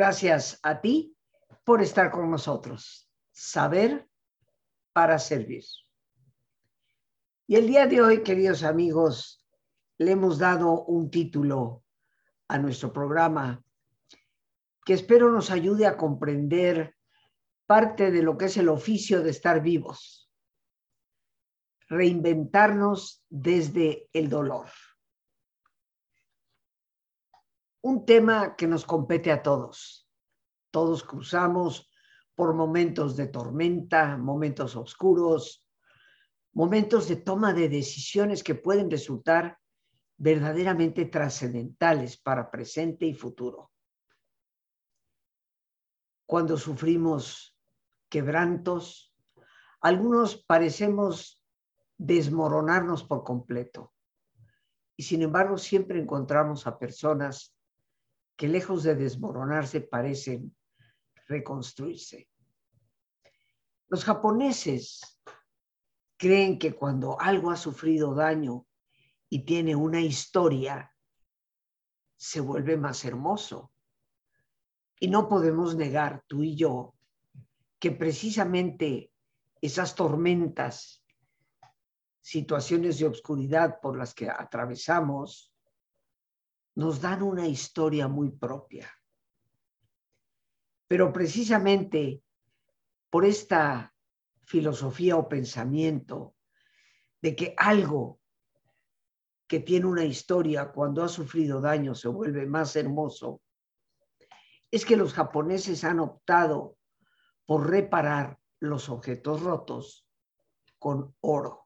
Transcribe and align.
Gracias 0.00 0.58
a 0.62 0.80
ti 0.80 1.14
por 1.62 1.82
estar 1.82 2.10
con 2.10 2.30
nosotros. 2.30 3.06
Saber 3.32 4.08
para 4.94 5.18
servir. 5.18 5.62
Y 7.46 7.56
el 7.56 7.66
día 7.66 7.86
de 7.86 8.00
hoy, 8.00 8.22
queridos 8.22 8.62
amigos, 8.62 9.46
le 9.98 10.12
hemos 10.12 10.38
dado 10.38 10.84
un 10.84 11.10
título 11.10 11.84
a 12.48 12.56
nuestro 12.56 12.94
programa 12.94 13.62
que 14.86 14.94
espero 14.94 15.30
nos 15.30 15.50
ayude 15.50 15.84
a 15.84 15.98
comprender 15.98 16.96
parte 17.66 18.10
de 18.10 18.22
lo 18.22 18.38
que 18.38 18.46
es 18.46 18.56
el 18.56 18.70
oficio 18.70 19.22
de 19.22 19.28
estar 19.28 19.60
vivos. 19.60 20.32
Reinventarnos 21.90 23.22
desde 23.28 24.08
el 24.14 24.30
dolor. 24.30 24.70
Un 27.82 28.04
tema 28.04 28.56
que 28.56 28.66
nos 28.66 28.84
compete 28.84 29.32
a 29.32 29.42
todos. 29.42 30.06
Todos 30.70 31.02
cruzamos 31.02 31.90
por 32.34 32.54
momentos 32.54 33.16
de 33.16 33.26
tormenta, 33.26 34.16
momentos 34.16 34.76
oscuros, 34.76 35.66
momentos 36.52 37.08
de 37.08 37.16
toma 37.16 37.52
de 37.52 37.68
decisiones 37.68 38.42
que 38.42 38.54
pueden 38.54 38.90
resultar 38.90 39.58
verdaderamente 40.18 41.06
trascendentales 41.06 42.18
para 42.18 42.50
presente 42.50 43.06
y 43.06 43.14
futuro. 43.14 43.70
Cuando 46.26 46.58
sufrimos 46.58 47.56
quebrantos, 48.10 49.14
algunos 49.80 50.44
parecemos 50.44 51.42
desmoronarnos 51.96 53.04
por 53.04 53.24
completo. 53.24 53.94
Y 54.96 55.04
sin 55.04 55.22
embargo, 55.22 55.56
siempre 55.56 55.98
encontramos 55.98 56.66
a 56.66 56.78
personas 56.78 57.56
que 58.40 58.48
lejos 58.48 58.84
de 58.84 58.94
desmoronarse 58.94 59.82
parecen 59.82 60.56
reconstruirse. 61.28 62.26
Los 63.88 64.02
japoneses 64.02 65.20
creen 66.16 66.58
que 66.58 66.72
cuando 66.72 67.20
algo 67.20 67.50
ha 67.50 67.56
sufrido 67.58 68.14
daño 68.14 68.66
y 69.28 69.44
tiene 69.44 69.76
una 69.76 70.00
historia, 70.00 70.90
se 72.16 72.40
vuelve 72.40 72.78
más 72.78 73.04
hermoso. 73.04 73.74
Y 74.98 75.08
no 75.08 75.28
podemos 75.28 75.76
negar, 75.76 76.24
tú 76.26 76.42
y 76.42 76.56
yo, 76.56 76.94
que 77.78 77.90
precisamente 77.90 79.12
esas 79.60 79.94
tormentas, 79.94 81.04
situaciones 82.22 82.98
de 83.00 83.06
obscuridad 83.06 83.80
por 83.82 83.98
las 83.98 84.14
que 84.14 84.30
atravesamos, 84.30 85.49
nos 86.80 87.02
dan 87.02 87.22
una 87.22 87.46
historia 87.46 88.08
muy 88.08 88.30
propia. 88.30 88.90
Pero 90.88 91.12
precisamente 91.12 92.22
por 93.10 93.26
esta 93.26 93.92
filosofía 94.46 95.18
o 95.18 95.28
pensamiento 95.28 96.36
de 97.20 97.36
que 97.36 97.54
algo 97.58 98.18
que 99.46 99.60
tiene 99.60 99.84
una 99.84 100.06
historia 100.06 100.72
cuando 100.72 101.04
ha 101.04 101.08
sufrido 101.08 101.60
daño 101.60 101.94
se 101.94 102.08
vuelve 102.08 102.46
más 102.46 102.74
hermoso, 102.76 103.42
es 104.70 104.86
que 104.86 104.96
los 104.96 105.12
japoneses 105.12 105.84
han 105.84 106.00
optado 106.00 106.78
por 107.44 107.68
reparar 107.68 108.38
los 108.58 108.88
objetos 108.88 109.42
rotos 109.42 110.06
con 110.78 111.14
oro. 111.20 111.62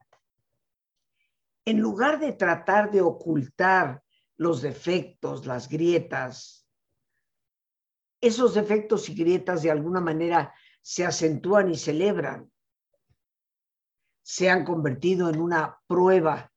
En 1.64 1.78
lugar 1.78 2.18
de 2.18 2.32
tratar 2.32 2.90
de 2.90 3.00
ocultar 3.00 4.03
los 4.36 4.62
defectos, 4.62 5.46
las 5.46 5.68
grietas, 5.68 6.64
esos 8.20 8.54
defectos 8.54 9.08
y 9.08 9.14
grietas 9.14 9.62
de 9.62 9.70
alguna 9.70 10.00
manera 10.00 10.54
se 10.80 11.04
acentúan 11.04 11.70
y 11.70 11.76
celebran, 11.76 12.50
se 14.22 14.48
han 14.48 14.64
convertido 14.64 15.28
en 15.28 15.40
una 15.40 15.78
prueba 15.86 16.50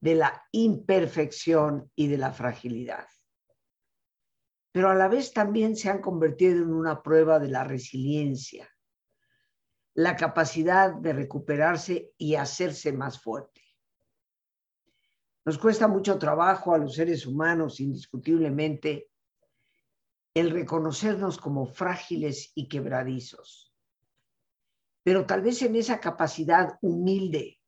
de 0.00 0.14
la 0.14 0.44
imperfección 0.52 1.90
y 1.94 2.08
de 2.08 2.18
la 2.18 2.32
fragilidad. 2.32 3.06
Pero 4.70 4.90
a 4.90 4.94
la 4.94 5.08
vez 5.08 5.32
también 5.32 5.74
se 5.74 5.88
han 5.88 6.02
convertido 6.02 6.62
en 6.62 6.72
una 6.72 7.02
prueba 7.02 7.38
de 7.38 7.48
la 7.48 7.64
resiliencia, 7.64 8.68
la 9.94 10.14
capacidad 10.14 10.92
de 10.92 11.14
recuperarse 11.14 12.12
y 12.18 12.34
hacerse 12.34 12.92
más 12.92 13.18
fuerte. 13.18 13.62
Nos 15.46 15.58
cuesta 15.58 15.86
mucho 15.86 16.18
trabajo 16.18 16.74
a 16.74 16.78
los 16.78 16.96
seres 16.96 17.24
humanos, 17.24 17.78
indiscutiblemente, 17.78 19.10
el 20.34 20.50
reconocernos 20.50 21.38
como 21.38 21.66
frágiles 21.66 22.50
y 22.56 22.66
quebradizos. 22.66 23.72
Pero 25.04 25.24
tal 25.24 25.42
vez 25.42 25.62
en 25.62 25.76
esa 25.76 26.00
capacidad 26.00 26.76
humilde 26.82 27.60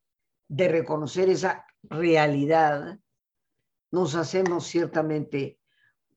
de 0.49 0.67
reconocer 0.67 1.29
esa 1.29 1.65
realidad, 1.83 2.99
nos 3.91 4.15
hacemos 4.15 4.67
ciertamente 4.67 5.61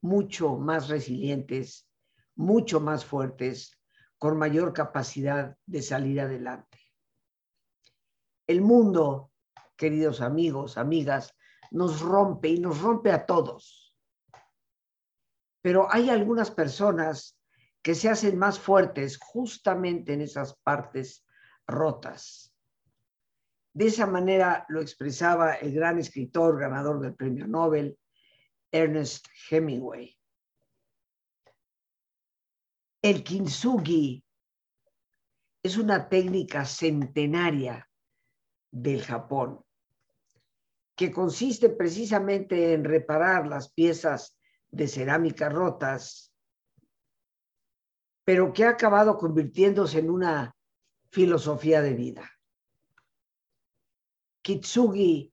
mucho 0.01 0.57
más 0.57 0.89
resilientes, 0.89 1.89
mucho 2.35 2.81
más 2.81 3.05
fuertes, 3.05 3.81
con 4.19 4.37
mayor 4.37 4.73
capacidad 4.73 5.57
de 5.65 5.81
salir 5.83 6.21
adelante. 6.21 6.81
El 8.49 8.63
mundo, 8.63 9.31
queridos 9.77 10.21
amigos, 10.21 10.77
amigas, 10.77 11.37
nos 11.73 12.01
rompe 12.01 12.49
y 12.49 12.59
nos 12.59 12.81
rompe 12.81 13.11
a 13.11 13.27
todos 13.27 13.83
pero 15.63 15.87
hay 15.91 16.11
algunas 16.11 16.51
personas 16.51 17.39
que 17.83 17.95
se 17.95 18.09
hacen 18.09 18.37
más 18.37 18.59
fuertes 18.59 19.19
justamente 19.19 20.13
en 20.13 20.21
esas 20.21 20.57
partes 20.59 21.25
rotas. 21.67 22.53
De 23.73 23.87
esa 23.87 24.07
manera 24.07 24.67
lo 24.69 24.81
expresaba 24.81 25.55
el 25.55 25.73
gran 25.73 25.99
escritor 25.99 26.59
ganador 26.59 27.01
del 27.01 27.15
premio 27.15 27.47
Nobel, 27.47 27.99
Ernest 28.71 29.27
Hemingway. 29.51 30.17
El 33.01 33.25
kintsugi 33.25 34.25
es 35.63 35.77
una 35.77 36.09
técnica 36.09 36.65
centenaria 36.65 37.89
del 38.71 39.03
Japón 39.03 39.65
que 40.95 41.11
consiste 41.11 41.69
precisamente 41.69 42.75
en 42.75 42.85
reparar 42.85 43.47
las 43.47 43.73
piezas 43.73 44.39
de 44.71 44.89
cerámica 44.89 45.49
rotas, 45.49 46.33
pero 48.25 48.53
que 48.53 48.65
ha 48.65 48.71
acabado 48.71 49.17
convirtiéndose 49.17 49.99
en 49.99 50.11
una 50.11 50.55
filosofía 51.11 51.83
de 51.83 51.95
vida. 51.95 52.31
Kitsugi 54.43 55.33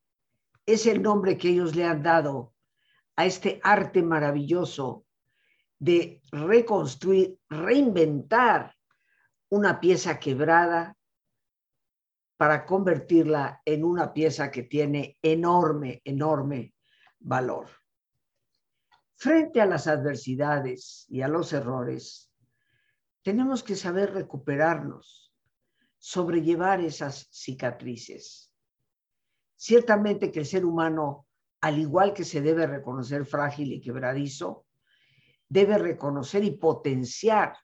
es 0.66 0.86
el 0.86 1.02
nombre 1.02 1.38
que 1.38 1.50
ellos 1.50 1.76
le 1.76 1.86
han 1.86 2.04
dado 2.04 2.54
a 3.16 3.26
este 3.26 3.60
arte 3.64 4.02
maravilloso 4.02 5.06
de 5.80 6.22
reconstruir, 6.32 7.38
reinventar 7.50 8.76
una 9.50 9.80
pieza 9.80 10.20
quebrada 10.20 10.96
para 12.40 12.66
convertirla 12.66 13.62
en 13.66 13.84
una 13.84 14.14
pieza 14.14 14.50
que 14.50 14.64
tiene 14.64 15.18
enorme, 15.22 16.02
enorme 16.06 16.74
valor. 17.20 17.68
Frente 19.16 19.60
a 19.60 19.66
las 19.66 19.88
adversidades 19.88 21.06
y 21.10 21.22
a 21.22 21.28
los 21.28 21.52
errores, 21.52 22.32
tenemos 23.24 23.62
que 23.62 23.76
saber 23.76 24.14
recuperarnos, 24.14 25.36
sobrellevar 25.98 26.80
esas 26.80 27.28
cicatrices. 27.30 28.54
Ciertamente 29.58 30.32
que 30.32 30.40
el 30.40 30.46
ser 30.46 30.64
humano, 30.64 31.28
al 31.60 31.78
igual 31.78 32.14
que 32.14 32.24
se 32.24 32.40
debe 32.40 32.68
reconocer 32.68 33.26
frágil 33.26 33.74
y 33.74 33.82
quebradizo, 33.82 34.66
debe 35.50 35.78
reconocer 35.78 36.46
y 36.46 36.52
potenciar 36.52 37.58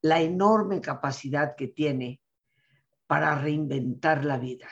la 0.00 0.22
enorme 0.22 0.80
capacidad 0.80 1.54
que 1.54 1.68
tiene 1.68 2.21
para 3.12 3.34
reinventar 3.34 4.24
la 4.24 4.38
vida, 4.38 4.70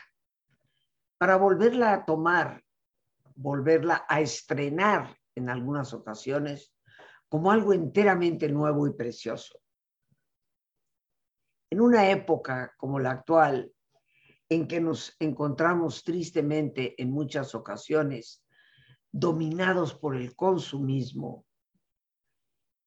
para 1.18 1.36
volverla 1.36 1.92
a 1.92 2.06
tomar, 2.06 2.64
volverla 3.34 4.06
a 4.08 4.22
estrenar 4.22 5.14
en 5.34 5.50
algunas 5.50 5.92
ocasiones 5.92 6.74
como 7.28 7.50
algo 7.52 7.74
enteramente 7.74 8.48
nuevo 8.48 8.86
y 8.86 8.94
precioso. 8.94 9.60
En 11.68 11.82
una 11.82 12.08
época 12.08 12.72
como 12.78 12.98
la 12.98 13.10
actual, 13.10 13.70
en 14.48 14.66
que 14.66 14.80
nos 14.80 15.14
encontramos 15.18 16.02
tristemente 16.02 16.94
en 16.96 17.10
muchas 17.10 17.54
ocasiones 17.54 18.42
dominados 19.12 19.92
por 19.92 20.16
el 20.16 20.34
consumismo 20.34 21.44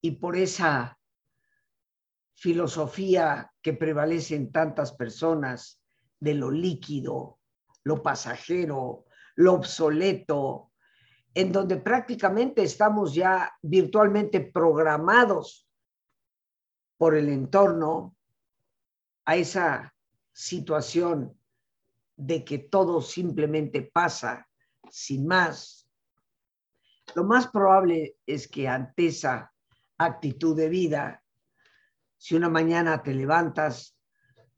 y 0.02 0.14
por 0.14 0.36
esa 0.36 0.98
filosofía 2.44 3.54
que 3.62 3.72
prevalece 3.72 4.36
en 4.36 4.52
tantas 4.52 4.92
personas 4.92 5.80
de 6.20 6.34
lo 6.34 6.52
líquido, 6.52 7.40
lo 7.86 8.04
pasajero, 8.04 9.06
lo 9.36 9.54
obsoleto, 9.54 10.74
en 11.34 11.54
donde 11.54 11.78
prácticamente 11.78 12.62
estamos 12.62 13.16
ya 13.16 13.50
virtualmente 13.62 14.42
programados 14.42 15.70
por 16.98 17.16
el 17.16 17.30
entorno 17.30 18.14
a 19.24 19.38
esa 19.38 19.96
situación 20.34 21.40
de 22.18 22.44
que 22.44 22.58
todo 22.58 23.02
simplemente 23.02 23.84
pasa 23.84 24.50
sin 24.92 25.26
más, 25.26 25.90
lo 27.16 27.24
más 27.24 27.48
probable 27.48 28.18
es 28.26 28.50
que 28.50 28.68
ante 28.68 29.08
esa 29.08 29.54
actitud 29.98 30.58
de 30.58 30.68
vida, 30.68 31.23
si 32.24 32.36
una 32.36 32.48
mañana 32.48 33.04
te 33.04 33.14
levantas 33.14 33.98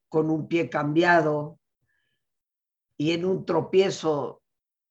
con 0.07 0.29
un 0.29 0.47
pie 0.47 0.69
cambiado 0.69 1.59
y 2.95 3.09
en 3.13 3.25
un 3.25 3.43
tropiezo 3.43 4.43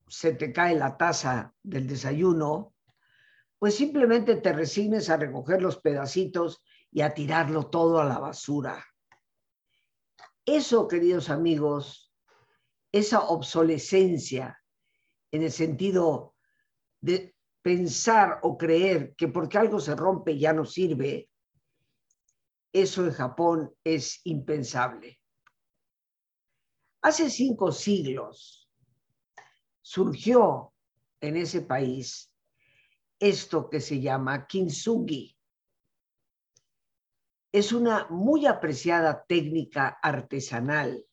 se 0.09 0.33
te 0.33 0.53
cae 0.53 0.75
la 0.75 0.97
taza 0.97 1.55
del 1.63 1.87
desayuno, 1.87 2.75
pues 3.61 3.77
simplemente 3.77 4.35
te 4.35 4.53
resignes 4.53 5.09
a 5.09 5.17
recoger 5.17 5.63
los 5.63 5.79
pedacitos 5.79 6.65
y 6.91 7.03
a 7.03 7.15
tirarlo 7.15 7.69
todo 7.69 8.01
a 8.01 8.05
la 8.07 8.19
basura. 8.19 8.85
Eso, 10.45 10.89
queridos 10.89 11.31
amigos, 11.31 12.13
esa 12.91 13.21
obsolescencia 13.21 14.61
en 15.31 15.45
el 15.45 15.53
sentido 15.53 16.35
de 17.01 17.37
pensar 17.63 18.41
o 18.43 18.59
creer 18.59 19.15
que 19.15 19.29
porque 19.29 19.59
algo 19.59 19.79
se 19.79 19.95
rompe 19.95 20.37
ya 20.37 20.53
no 20.53 20.65
sirve, 20.65 21.31
eso 22.75 23.05
en 23.05 23.13
Japón 23.13 23.73
es 23.85 24.21
impensable. 24.25 25.21
Hace 27.03 27.31
cinco 27.31 27.71
siglos 27.71 28.69
surgió 29.81 30.75
en 31.21 31.37
ese 31.37 31.63
país 31.63 32.35
esto 33.21 33.71
que 33.71 33.81
se 33.81 34.01
llama 34.01 34.47
kintsugi. 34.49 35.39
Es 37.53 37.73
una 37.73 38.09
muy 38.11 38.45
apreciada 38.47 39.25
técnica 39.25 40.01
artesanal 40.03 41.07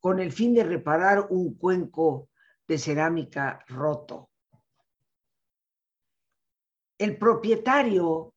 con 0.00 0.20
el 0.20 0.32
fin 0.32 0.54
de 0.54 0.64
reparar 0.64 1.26
un 1.28 1.54
cuenco 1.58 2.30
de 2.66 2.78
cerámica 2.78 3.62
roto. 3.68 4.30
El 6.96 7.18
propietario 7.18 8.34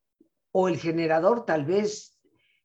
o 0.59 0.67
el 0.67 0.79
generador 0.79 1.45
tal 1.45 1.65
vez 1.65 2.19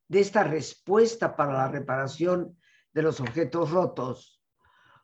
de 0.07 0.19
esta 0.19 0.43
respuesta 0.43 1.35
para 1.35 1.53
la 1.53 1.67
reparación 1.67 2.59
de 2.91 3.03
los 3.03 3.19
objetos 3.19 3.69
rotos 3.69 4.41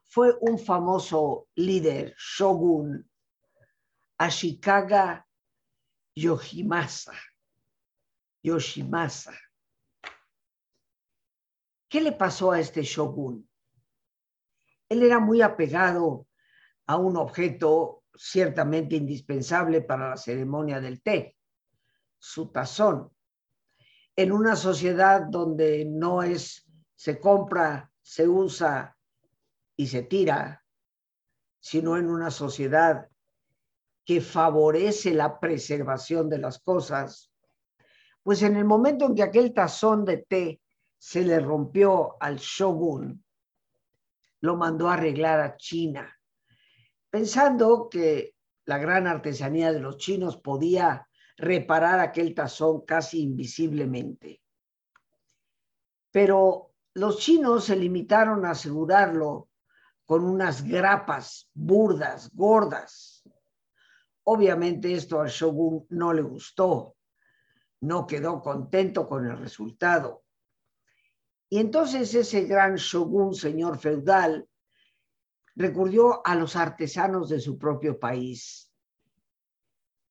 fue 0.06 0.36
un 0.41 0.57
famoso 0.57 1.50
líder, 1.53 2.15
shogun, 2.18 3.07
Ashikaga 4.18 5.24
Yoshimasa. 6.15 7.13
Yoshimasa. 8.41 9.38
¿Qué 11.88 12.01
le 12.01 12.13
pasó 12.13 12.53
a 12.53 12.59
este 12.59 12.81
shogun? 12.81 13.47
Él 14.89 15.03
era 15.03 15.19
muy 15.19 15.44
apegado 15.44 16.25
a 16.88 16.97
un 16.97 17.18
objeto 17.18 18.06
ciertamente 18.15 18.95
indispensable 18.95 19.81
para 19.81 20.09
la 20.09 20.18
ceremonia 20.18 20.81
del 20.81 21.03
té, 21.03 21.35
su 22.19 22.51
tazón. 22.51 23.12
En 24.16 24.31
una 24.31 24.56
sociedad 24.56 25.21
donde 25.21 25.86
no 25.86 26.21
es 26.21 26.69
se 26.95 27.19
compra, 27.19 27.89
se 28.01 28.27
usa 28.27 28.98
y 29.77 29.88
se 29.88 30.04
tira, 30.04 30.66
sino 31.62 31.95
en 31.95 32.10
una 32.10 32.30
sociedad 32.30 33.07
que 34.04 34.19
favorece 34.19 35.13
la 35.13 35.39
preservación 35.39 36.30
de 36.30 36.39
las 36.39 36.60
cosas, 36.60 37.31
pues 38.21 38.42
en 38.42 38.57
el 38.57 38.66
momento 38.66 39.06
en 39.06 39.16
que 39.16 39.24
aquel 39.24 39.54
tazón 39.54 40.04
de 40.04 40.18
té 40.18 40.62
se 40.98 41.21
le 41.24 41.39
rompió 41.39 42.21
al 42.21 42.38
shogun, 42.38 43.24
lo 44.42 44.57
mandó 44.57 44.89
a 44.89 44.95
arreglar 44.95 45.39
a 45.39 45.56
China, 45.56 46.13
pensando 47.10 47.88
que 47.89 48.36
la 48.66 48.77
gran 48.77 49.07
artesanía 49.07 49.71
de 49.71 49.80
los 49.80 49.98
chinos 49.98 50.38
podía 50.38 51.08
reparar 51.39 52.00
aquel 52.00 52.36
tazón 52.36 52.81
casi 52.86 53.21
invisiblemente. 53.21 54.41
Pero 56.12 56.74
los 56.95 57.19
chinos 57.19 57.65
se 57.65 57.75
limitaron 57.75 58.45
a 58.45 58.51
asegurarlo 58.51 59.50
con 60.06 60.25
unas 60.25 60.63
grapas 60.63 61.50
burdas, 61.53 62.30
gordas. 62.33 63.24
Obviamente 64.24 64.94
esto 64.94 65.21
al 65.21 65.30
shogun 65.30 65.86
no 65.89 66.13
le 66.13 66.21
gustó, 66.21 66.97
no 67.81 68.06
quedó 68.06 68.42
contento 68.42 69.07
con 69.07 69.25
el 69.25 69.38
resultado. 69.38 70.24
Y 71.47 71.59
entonces 71.59 72.13
ese 72.13 72.44
gran 72.45 72.75
shogun, 72.75 73.33
señor 73.33 73.80
feudal, 73.80 74.47
recurrió 75.56 76.25
a 76.25 76.35
los 76.35 76.56
artesanos 76.56 77.30
de 77.30 77.39
su 77.39 77.57
propio 77.57 77.97
país, 77.97 78.69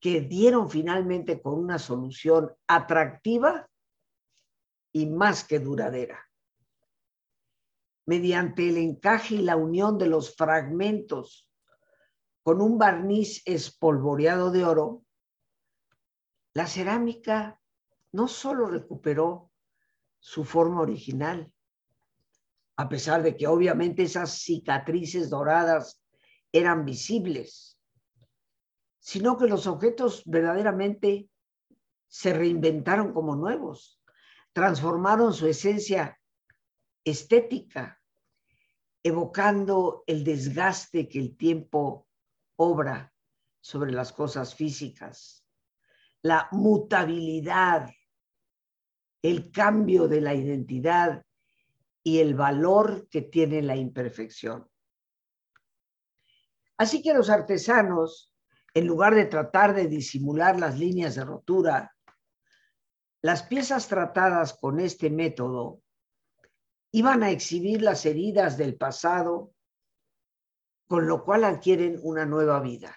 que 0.00 0.20
dieron 0.20 0.70
finalmente 0.70 1.40
con 1.42 1.54
una 1.54 1.78
solución 1.78 2.54
atractiva 2.66 3.68
y 4.92 5.06
más 5.06 5.44
que 5.44 5.58
duradera. 5.58 6.24
Mediante 8.06 8.68
el 8.68 8.78
encaje 8.78 9.36
y 9.36 9.42
la 9.42 9.56
unión 9.56 9.98
de 9.98 10.06
los 10.06 10.34
fragmentos 10.34 11.48
con 12.42 12.62
un 12.62 12.78
barniz 12.78 13.42
espolvoreado 13.44 14.50
de 14.50 14.64
oro, 14.64 15.04
la 16.54 16.66
cerámica 16.66 17.60
no 18.12 18.26
solo 18.26 18.68
recuperó 18.68 19.50
su 20.18 20.44
forma 20.44 20.80
original, 20.80 21.52
a 22.76 22.88
pesar 22.88 23.22
de 23.22 23.36
que 23.36 23.46
obviamente 23.46 24.04
esas 24.04 24.38
cicatrices 24.38 25.28
doradas 25.28 26.02
eran 26.50 26.84
visibles, 26.84 27.77
sino 29.08 29.38
que 29.38 29.46
los 29.46 29.66
objetos 29.66 30.22
verdaderamente 30.26 31.30
se 32.08 32.34
reinventaron 32.34 33.14
como 33.14 33.36
nuevos, 33.36 34.02
transformaron 34.52 35.32
su 35.32 35.46
esencia 35.46 36.20
estética, 37.02 38.02
evocando 39.02 40.04
el 40.06 40.24
desgaste 40.24 41.08
que 41.08 41.20
el 41.20 41.38
tiempo 41.38 42.06
obra 42.56 43.10
sobre 43.62 43.92
las 43.92 44.12
cosas 44.12 44.54
físicas, 44.54 45.42
la 46.20 46.46
mutabilidad 46.52 47.88
el 49.22 49.50
cambio 49.50 50.06
de 50.06 50.20
la 50.20 50.34
identidad 50.34 51.24
y 52.02 52.18
el 52.18 52.34
valor 52.34 53.08
que 53.08 53.22
tiene 53.22 53.62
la 53.62 53.74
imperfección. 53.74 54.68
Así 56.76 57.00
que 57.00 57.14
los 57.14 57.30
artesanos, 57.30 58.34
en 58.74 58.86
lugar 58.86 59.14
de 59.14 59.26
tratar 59.26 59.74
de 59.74 59.86
disimular 59.86 60.58
las 60.58 60.78
líneas 60.78 61.14
de 61.14 61.24
rotura, 61.24 61.96
las 63.22 63.42
piezas 63.42 63.88
tratadas 63.88 64.54
con 64.54 64.78
este 64.78 65.10
método 65.10 65.82
iban 66.92 67.22
a 67.22 67.30
exhibir 67.30 67.82
las 67.82 68.06
heridas 68.06 68.56
del 68.56 68.76
pasado, 68.76 69.52
con 70.86 71.06
lo 71.06 71.24
cual 71.24 71.44
adquieren 71.44 71.98
una 72.02 72.24
nueva 72.24 72.60
vida. 72.60 72.96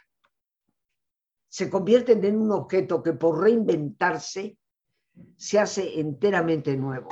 Se 1.49 1.69
convierten 1.69 2.23
en 2.23 2.39
un 2.39 2.51
objeto 2.51 3.03
que 3.03 3.13
por 3.13 3.41
reinventarse 3.41 4.57
se 5.35 5.59
hace 5.59 5.99
enteramente 5.99 6.77
nuevo. 6.77 7.09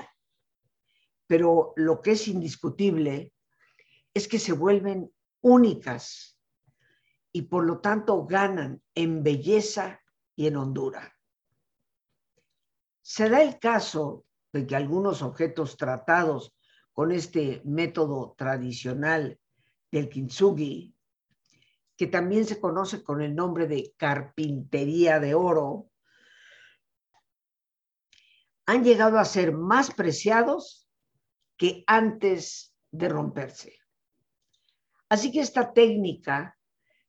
Pero 1.28 1.74
lo 1.76 2.02
que 2.02 2.12
es 2.12 2.28
indiscutible 2.28 3.34
es 4.14 4.28
que 4.28 4.40
se 4.40 4.54
vuelven 4.54 5.14
únicas 5.42 6.39
y 7.32 7.44
por 7.44 7.66
lo 7.66 7.80
tanto 7.80 8.26
ganan 8.26 8.82
en 8.96 9.24
belleza 9.24 10.02
y 10.36 10.48
en 10.48 10.58
hondura. 10.58 11.16
Se 13.02 13.30
da 13.30 13.42
el 13.42 13.60
caso 13.60 14.26
de 14.52 14.66
que 14.66 14.76
algunos 14.76 15.22
objetos 15.22 15.78
tratados 15.78 16.56
con 16.94 17.12
este 17.12 17.62
método 17.66 18.36
tradicional 18.38 19.40
del 19.92 20.10
kintsugi, 20.10 20.96
que 21.96 22.08
también 22.08 22.46
se 22.46 22.60
conoce 22.60 23.04
con 23.04 23.22
el 23.22 23.36
nombre 23.36 23.68
de 23.68 23.94
carpintería 23.98 25.20
de 25.20 25.34
oro, 25.34 25.90
han 28.66 28.84
llegado 28.84 29.18
a 29.18 29.26
ser 29.26 29.52
más 29.52 29.92
preciados 29.92 30.88
que 31.58 31.84
antes 31.88 32.76
de 32.92 33.10
romperse. 33.10 33.80
Así 35.10 35.32
que 35.32 35.40
esta 35.40 35.74
técnica 35.74 36.59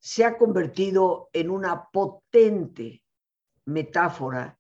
se 0.01 0.25
ha 0.25 0.37
convertido 0.39 1.29
en 1.33 1.51
una 1.51 1.89
potente 1.93 3.05
metáfora 3.67 4.59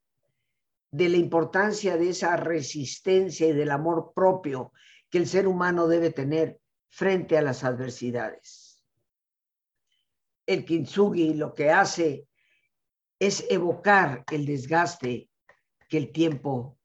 de 0.91 1.09
la 1.09 1.17
importancia 1.17 1.97
de 1.97 2.11
esa 2.11 2.37
resistencia 2.37 3.49
y 3.49 3.53
del 3.53 3.71
amor 3.71 4.13
propio 4.15 4.73
que 5.09 5.19
el 5.19 5.27
ser 5.27 5.49
humano 5.49 5.89
debe 5.89 6.11
tener 6.11 6.61
frente 6.89 7.39
a 7.39 7.43
las 7.43 7.65
adversidades. 7.65 8.85
el 10.47 10.65
kintsugi 10.65 11.35
lo 11.35 11.55
que 11.55 11.71
hace 11.71 12.27
es 13.21 13.47
evocar 13.49 14.25
el 14.33 14.45
desgaste 14.45 15.31
que 15.89 15.97
el 15.97 16.11
tiempo 16.11 16.77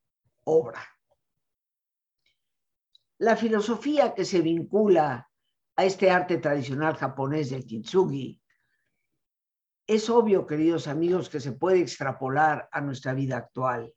obra. 0.43 0.85
La 3.17 3.35
filosofía 3.35 4.13
que 4.13 4.23
se 4.23 4.41
vincula 4.41 5.31
a 5.75 5.85
este 5.85 6.11
arte 6.11 6.37
tradicional 6.37 6.95
japonés 6.95 7.49
del 7.49 7.65
kintsugi 7.65 8.39
es 9.87 10.09
obvio, 10.09 10.47
queridos 10.47 10.87
amigos, 10.87 11.29
que 11.29 11.39
se 11.39 11.51
puede 11.51 11.79
extrapolar 11.79 12.67
a 12.71 12.81
nuestra 12.81 13.13
vida 13.13 13.37
actual, 13.37 13.93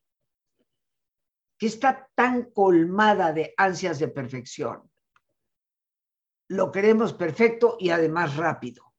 que 1.57 1.65
está 1.65 2.09
tan 2.15 2.51
colmada 2.51 3.33
de 3.33 3.53
ansias 3.57 3.99
de 3.99 4.07
perfección. 4.07 4.89
Lo 6.47 6.71
queremos 6.71 7.13
perfecto 7.13 7.77
y 7.79 7.89
además 7.89 8.35
rápido. 8.37 8.93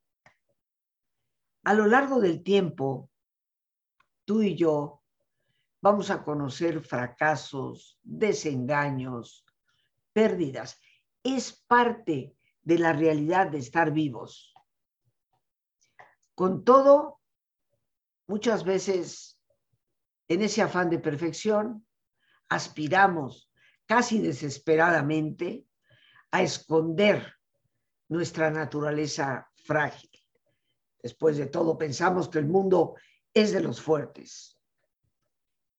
A 1.64 1.74
lo 1.74 1.86
largo 1.86 2.20
del 2.20 2.42
tiempo, 2.42 3.10
tú 4.24 4.42
y 4.42 4.56
yo 4.56 5.02
vamos 5.80 6.10
a 6.10 6.22
conocer 6.22 6.80
fracasos, 6.80 7.98
desengaños, 8.02 9.44
pérdidas. 10.12 10.80
Es 11.22 11.52
parte 11.66 12.36
de 12.62 12.78
la 12.78 12.92
realidad 12.92 13.48
de 13.48 13.58
estar 13.58 13.90
vivos. 13.92 14.54
Con 16.40 16.64
todo, 16.64 17.20
muchas 18.26 18.64
veces 18.64 19.38
en 20.26 20.40
ese 20.40 20.62
afán 20.62 20.88
de 20.88 20.98
perfección, 20.98 21.86
aspiramos 22.48 23.52
casi 23.84 24.22
desesperadamente 24.22 25.66
a 26.30 26.40
esconder 26.40 27.34
nuestra 28.08 28.50
naturaleza 28.50 29.50
frágil. 29.66 30.10
Después 31.02 31.36
de 31.36 31.44
todo, 31.44 31.76
pensamos 31.76 32.30
que 32.30 32.38
el 32.38 32.46
mundo 32.46 32.94
es 33.34 33.52
de 33.52 33.60
los 33.60 33.78
fuertes, 33.78 34.58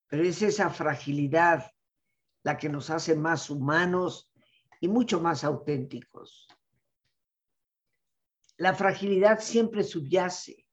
pero 0.05 0.21
es 0.21 0.43
esa 0.43 0.69
fragilidad 0.69 1.71
la 2.43 2.59
que 2.59 2.69
nos 2.69 2.91
hace 2.91 3.15
más 3.15 3.49
humanos 3.49 4.31
y 4.79 4.87
mucho 4.87 5.19
más 5.19 5.43
auténticos 5.43 6.47
la 8.61 8.75
fragilidad 8.75 9.39
siempre 9.39 9.83
subyace 9.83 10.67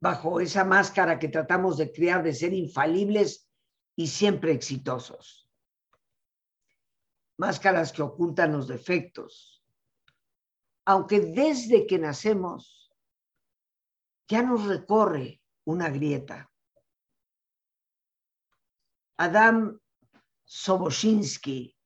bajo 0.00 0.38
esa 0.38 0.64
máscara 0.64 1.18
que 1.18 1.26
tratamos 1.26 1.76
de 1.76 1.90
crear 1.90 2.22
de 2.22 2.32
ser 2.32 2.52
infalibles 2.52 3.50
y 3.96 4.06
siempre 4.06 4.52
exitosos. 4.52 5.50
Máscaras 7.38 7.90
que 7.92 8.02
ocultan 8.02 8.52
los 8.52 8.68
defectos. 8.68 9.64
Aunque 10.84 11.18
desde 11.18 11.88
que 11.88 11.98
nacemos 11.98 12.92
ya 14.28 14.40
nos 14.40 14.64
recorre 14.64 15.42
una 15.64 15.88
grieta. 15.88 16.52
Adam 19.16 19.76
Soboshinsky 20.44 21.76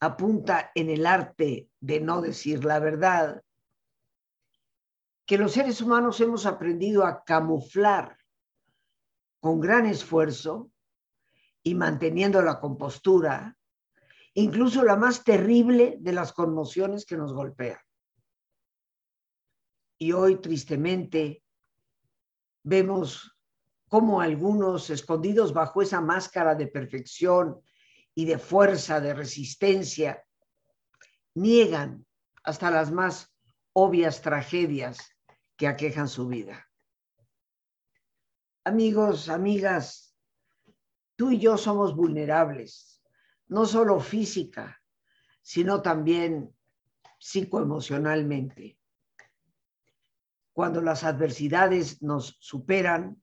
apunta 0.00 0.72
en 0.74 0.90
el 0.90 1.06
arte 1.06 1.70
de 1.78 2.00
no 2.00 2.20
decir 2.20 2.64
la 2.64 2.80
verdad 2.80 3.40
que 5.26 5.38
los 5.38 5.52
seres 5.52 5.80
humanos 5.80 6.20
hemos 6.20 6.46
aprendido 6.46 7.04
a 7.04 7.24
camuflar 7.24 8.18
con 9.40 9.60
gran 9.60 9.86
esfuerzo 9.86 10.70
y 11.62 11.74
manteniendo 11.74 12.42
la 12.42 12.60
compostura, 12.60 13.56
incluso 14.34 14.82
la 14.82 14.96
más 14.96 15.24
terrible 15.24 15.96
de 16.00 16.12
las 16.12 16.32
conmociones 16.32 17.06
que 17.06 17.16
nos 17.16 17.32
golpean. 17.32 17.78
Y 19.98 20.12
hoy, 20.12 20.36
tristemente, 20.36 21.42
vemos 22.62 23.34
cómo 23.88 24.20
algunos, 24.20 24.90
escondidos 24.90 25.54
bajo 25.54 25.80
esa 25.80 26.00
máscara 26.00 26.54
de 26.54 26.66
perfección 26.66 27.60
y 28.14 28.26
de 28.26 28.38
fuerza, 28.38 29.00
de 29.00 29.14
resistencia, 29.14 30.22
niegan 31.34 32.04
hasta 32.42 32.70
las 32.70 32.90
más 32.90 33.34
obvias 33.72 34.20
tragedias 34.20 35.13
que 35.56 35.66
aquejan 35.68 36.08
su 36.08 36.26
vida. 36.28 36.68
Amigos, 38.64 39.28
amigas, 39.28 40.16
tú 41.16 41.30
y 41.30 41.38
yo 41.38 41.58
somos 41.58 41.94
vulnerables, 41.94 43.02
no 43.48 43.66
solo 43.66 44.00
física, 44.00 44.82
sino 45.42 45.82
también 45.82 46.56
psicoemocionalmente. 47.18 48.78
Cuando 50.52 50.80
las 50.80 51.04
adversidades 51.04 52.02
nos 52.02 52.36
superan, 52.40 53.22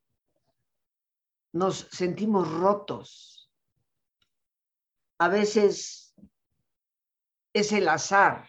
nos 1.54 1.88
sentimos 1.92 2.50
rotos. 2.52 3.52
A 5.18 5.28
veces 5.28 6.14
es 7.54 7.72
el 7.72 7.88
azar, 7.90 8.48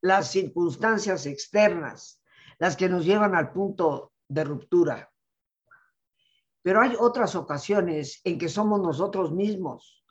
las 0.00 0.30
circunstancias 0.30 1.26
externas, 1.26 2.22
las 2.58 2.76
que 2.76 2.88
nos 2.88 3.04
llevan 3.04 3.34
al 3.34 3.52
punto 3.52 4.12
de 4.28 4.44
ruptura. 4.44 5.12
Pero 6.62 6.80
hay 6.80 6.96
otras 6.98 7.34
ocasiones 7.34 8.20
en 8.24 8.38
que 8.38 8.48
somos 8.48 8.80
nosotros 8.80 9.32
mismos, 9.32 10.04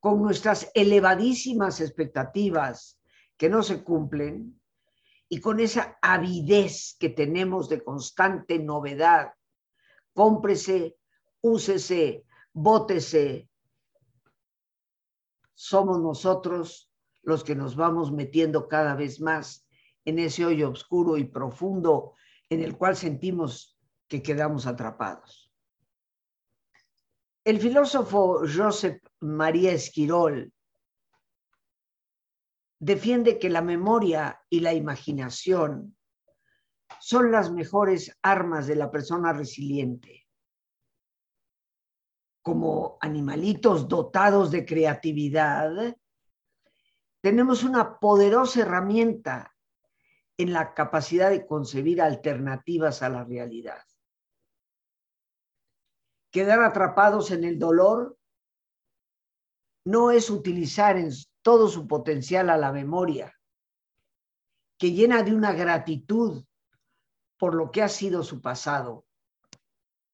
con 0.00 0.22
nuestras 0.22 0.70
elevadísimas 0.74 1.80
expectativas 1.80 3.00
que 3.36 3.48
no 3.48 3.62
se 3.62 3.82
cumplen 3.82 4.60
y 5.28 5.40
con 5.40 5.60
esa 5.60 5.98
avidez 6.00 6.96
que 6.98 7.10
tenemos 7.10 7.68
de 7.68 7.82
constante 7.84 8.58
novedad. 8.58 9.34
Cómprese, 10.14 10.96
úsese, 11.42 12.24
bótese. 12.52 13.50
Somos 15.54 16.00
nosotros 16.00 16.90
los 17.22 17.44
que 17.44 17.54
nos 17.54 17.76
vamos 17.76 18.10
metiendo 18.10 18.68
cada 18.68 18.94
vez 18.94 19.20
más 19.20 19.67
en 20.08 20.18
ese 20.18 20.46
hoyo 20.46 20.70
oscuro 20.70 21.18
y 21.18 21.24
profundo 21.24 22.14
en 22.48 22.62
el 22.62 22.78
cual 22.78 22.96
sentimos 22.96 23.78
que 24.08 24.22
quedamos 24.22 24.66
atrapados. 24.66 25.52
El 27.44 27.60
filósofo 27.60 28.40
Joseph 28.40 29.02
María 29.20 29.72
Esquirol 29.72 30.50
defiende 32.78 33.38
que 33.38 33.50
la 33.50 33.60
memoria 33.60 34.40
y 34.48 34.60
la 34.60 34.72
imaginación 34.72 35.94
son 37.00 37.30
las 37.30 37.52
mejores 37.52 38.16
armas 38.22 38.66
de 38.66 38.76
la 38.76 38.90
persona 38.90 39.34
resiliente. 39.34 40.26
Como 42.40 42.96
animalitos 43.02 43.88
dotados 43.88 44.50
de 44.50 44.64
creatividad, 44.64 45.94
tenemos 47.20 47.62
una 47.62 47.98
poderosa 47.98 48.62
herramienta 48.62 49.54
en 50.38 50.52
la 50.52 50.72
capacidad 50.72 51.30
de 51.30 51.44
concebir 51.46 52.00
alternativas 52.00 53.02
a 53.02 53.08
la 53.08 53.24
realidad. 53.24 53.82
Quedar 56.30 56.62
atrapados 56.62 57.32
en 57.32 57.42
el 57.42 57.58
dolor 57.58 58.16
no 59.84 60.12
es 60.12 60.30
utilizar 60.30 60.96
en 60.96 61.10
todo 61.42 61.68
su 61.68 61.88
potencial 61.88 62.50
a 62.50 62.56
la 62.56 62.72
memoria, 62.72 63.34
que 64.78 64.92
llena 64.92 65.22
de 65.22 65.34
una 65.34 65.52
gratitud 65.52 66.44
por 67.36 67.54
lo 67.54 67.70
que 67.70 67.82
ha 67.82 67.88
sido 67.88 68.22
su 68.22 68.40
pasado, 68.40 69.06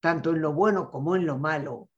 tanto 0.00 0.30
en 0.30 0.40
lo 0.40 0.52
bueno 0.52 0.90
como 0.90 1.16
en 1.16 1.26
lo 1.26 1.38
malo, 1.38 1.90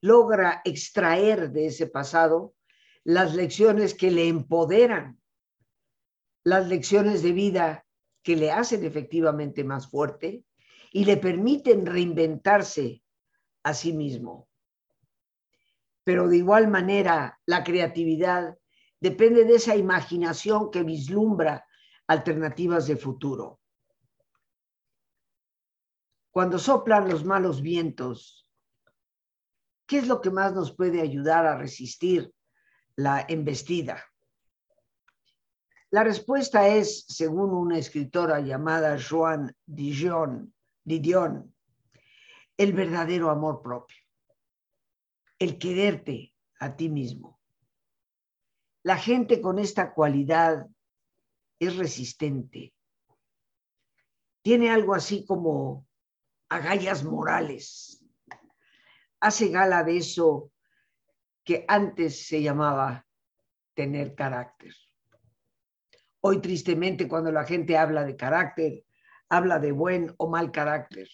logra 0.00 0.62
extraer 0.64 1.50
de 1.50 1.66
ese 1.66 1.86
pasado 1.86 2.54
las 3.04 3.34
lecciones 3.34 3.94
que 3.94 4.10
le 4.10 4.28
empoderan 4.28 5.21
las 6.44 6.68
lecciones 6.68 7.22
de 7.22 7.32
vida 7.32 7.86
que 8.22 8.36
le 8.36 8.50
hacen 8.50 8.84
efectivamente 8.84 9.64
más 9.64 9.88
fuerte 9.88 10.44
y 10.92 11.04
le 11.04 11.16
permiten 11.16 11.86
reinventarse 11.86 13.02
a 13.62 13.74
sí 13.74 13.92
mismo. 13.92 14.48
Pero 16.04 16.28
de 16.28 16.38
igual 16.38 16.68
manera, 16.68 17.40
la 17.46 17.62
creatividad 17.62 18.58
depende 19.00 19.44
de 19.44 19.54
esa 19.54 19.76
imaginación 19.76 20.70
que 20.70 20.82
vislumbra 20.82 21.66
alternativas 22.06 22.86
de 22.86 22.96
futuro. 22.96 23.60
Cuando 26.30 26.58
soplan 26.58 27.08
los 27.08 27.24
malos 27.24 27.62
vientos, 27.62 28.48
¿qué 29.86 29.98
es 29.98 30.08
lo 30.08 30.20
que 30.20 30.30
más 30.30 30.54
nos 30.54 30.74
puede 30.74 31.00
ayudar 31.00 31.46
a 31.46 31.58
resistir 31.58 32.32
la 32.96 33.24
embestida? 33.28 34.02
La 35.92 36.02
respuesta 36.02 36.68
es, 36.68 37.04
según 37.06 37.50
una 37.50 37.76
escritora 37.76 38.40
llamada 38.40 38.96
Joan 38.98 39.54
Didion, 39.66 40.54
Didion, 40.82 41.54
el 42.56 42.72
verdadero 42.72 43.28
amor 43.28 43.60
propio, 43.60 43.98
el 45.38 45.58
quererte 45.58 46.34
a 46.60 46.74
ti 46.74 46.88
mismo. 46.88 47.38
La 48.82 48.96
gente 48.96 49.42
con 49.42 49.58
esta 49.58 49.92
cualidad 49.92 50.66
es 51.58 51.76
resistente, 51.76 52.72
tiene 54.40 54.70
algo 54.70 54.94
así 54.94 55.26
como 55.26 55.86
agallas 56.48 57.04
morales. 57.04 58.02
Hace 59.20 59.50
gala 59.50 59.84
de 59.84 59.98
eso 59.98 60.52
que 61.44 61.66
antes 61.68 62.26
se 62.26 62.40
llamaba 62.40 63.06
tener 63.74 64.14
carácter. 64.14 64.72
Hoy 66.24 66.40
tristemente 66.40 67.08
cuando 67.08 67.32
la 67.32 67.44
gente 67.44 67.76
habla 67.76 68.04
de 68.04 68.14
carácter, 68.14 68.84
habla 69.28 69.58
de 69.58 69.72
buen 69.72 70.14
o 70.18 70.28
mal 70.30 70.52
carácter, 70.52 71.08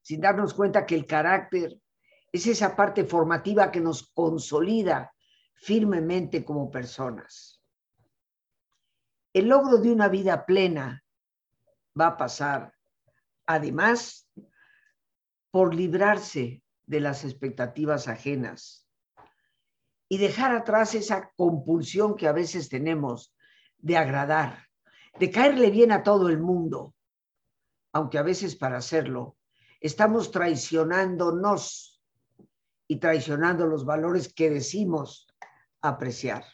sin 0.00 0.20
darnos 0.20 0.54
cuenta 0.54 0.86
que 0.86 0.94
el 0.94 1.06
carácter 1.06 1.80
es 2.30 2.46
esa 2.46 2.76
parte 2.76 3.04
formativa 3.04 3.72
que 3.72 3.80
nos 3.80 4.08
consolida 4.12 5.12
firmemente 5.56 6.44
como 6.44 6.70
personas. 6.70 7.60
El 9.32 9.48
logro 9.48 9.78
de 9.78 9.90
una 9.90 10.08
vida 10.08 10.46
plena 10.46 11.04
va 12.00 12.06
a 12.06 12.16
pasar, 12.16 12.72
además, 13.44 14.30
por 15.50 15.74
librarse 15.74 16.62
de 16.86 17.00
las 17.00 17.24
expectativas 17.24 18.06
ajenas 18.06 18.86
y 20.08 20.18
dejar 20.18 20.54
atrás 20.54 20.94
esa 20.94 21.32
compulsión 21.34 22.14
que 22.14 22.28
a 22.28 22.32
veces 22.32 22.68
tenemos 22.68 23.35
de 23.78 23.96
agradar, 23.96 24.66
de 25.18 25.30
caerle 25.30 25.70
bien 25.70 25.92
a 25.92 26.02
todo 26.02 26.28
el 26.28 26.38
mundo, 26.38 26.94
aunque 27.92 28.18
a 28.18 28.22
veces 28.22 28.56
para 28.56 28.78
hacerlo 28.78 29.36
estamos 29.80 30.30
traicionándonos 30.30 32.02
y 32.88 32.96
traicionando 32.96 33.66
los 33.66 33.84
valores 33.84 34.32
que 34.32 34.50
decimos 34.50 35.26
apreciar. 35.80 36.44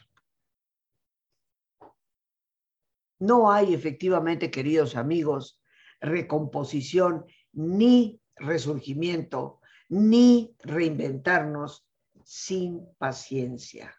No 3.19 3.51
hay 3.51 3.73
efectivamente, 3.73 4.51
queridos 4.51 4.95
amigos, 4.95 5.61
recomposición 6.01 7.25
ni 7.53 8.21
resurgimiento, 8.35 9.61
ni 9.89 10.55
reinventarnos 10.59 11.87
sin 12.23 12.85
paciencia. 12.97 13.95